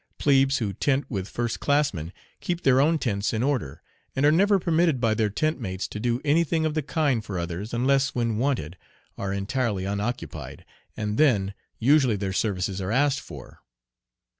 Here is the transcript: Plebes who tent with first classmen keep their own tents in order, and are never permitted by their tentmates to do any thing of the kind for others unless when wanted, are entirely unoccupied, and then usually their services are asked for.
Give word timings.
Plebes 0.17 0.57
who 0.57 0.73
tent 0.73 1.05
with 1.11 1.29
first 1.29 1.59
classmen 1.59 2.11
keep 2.39 2.63
their 2.63 2.81
own 2.81 2.97
tents 2.97 3.33
in 3.33 3.43
order, 3.43 3.83
and 4.15 4.25
are 4.25 4.31
never 4.31 4.57
permitted 4.57 4.99
by 4.99 5.13
their 5.13 5.29
tentmates 5.29 5.87
to 5.89 5.99
do 5.99 6.19
any 6.25 6.43
thing 6.43 6.65
of 6.65 6.73
the 6.73 6.81
kind 6.81 7.23
for 7.23 7.37
others 7.37 7.71
unless 7.71 8.15
when 8.15 8.37
wanted, 8.39 8.77
are 9.15 9.31
entirely 9.31 9.85
unoccupied, 9.85 10.65
and 10.97 11.19
then 11.19 11.53
usually 11.77 12.15
their 12.15 12.33
services 12.33 12.81
are 12.81 12.91
asked 12.91 13.19
for. 13.19 13.61